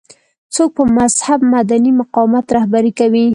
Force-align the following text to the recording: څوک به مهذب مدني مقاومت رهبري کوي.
څوک 0.53 0.69
به 0.75 0.83
مهذب 0.97 1.39
مدني 1.53 1.91
مقاومت 2.01 2.45
رهبري 2.57 2.91
کوي. 2.99 3.27